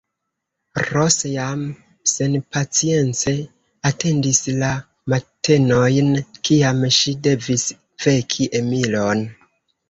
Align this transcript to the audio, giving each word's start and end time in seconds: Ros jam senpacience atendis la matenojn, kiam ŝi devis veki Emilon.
Ros 0.85 1.17
jam 1.31 1.59
senpacience 2.11 3.33
atendis 3.89 4.39
la 4.63 4.69
matenojn, 5.15 6.09
kiam 6.51 6.81
ŝi 6.97 7.15
devis 7.29 7.67
veki 8.07 8.49
Emilon. 8.63 9.25